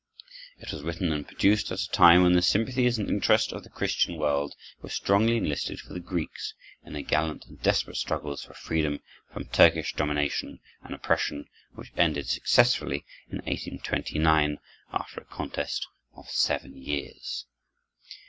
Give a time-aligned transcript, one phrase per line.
[0.57, 3.69] It was written and produced at a time when the sympathies and interest of the
[3.69, 8.55] Christian world were strongly enlisted for the Greeks in their gallant and desperate struggles for
[8.55, 9.01] freedom
[9.31, 14.57] from Turkish domination and oppression which ended successfully in 1829,
[14.91, 17.45] after a contest of seven years.